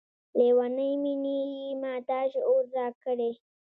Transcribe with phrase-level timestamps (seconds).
[0.37, 3.29] لیونۍ میني یې ماته شعور راکړی